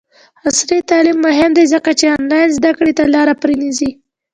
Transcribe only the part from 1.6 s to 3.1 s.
ځکه چې آنلاین زدکړې ته